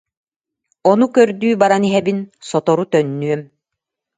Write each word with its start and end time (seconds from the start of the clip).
Ону 0.91 1.05
көрдүү 1.17 1.51
баран 1.63 1.83
иһэбин, 1.91 2.19
сотору 2.53 2.83
төннүөм 2.91 3.41